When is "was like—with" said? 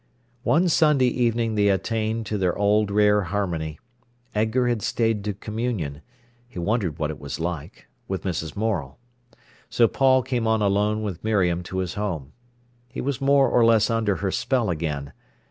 7.19-8.23